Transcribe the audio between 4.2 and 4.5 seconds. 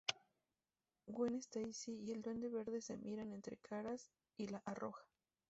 y